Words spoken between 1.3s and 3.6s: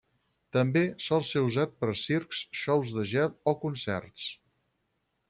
ser usat per a circs, xous de gel o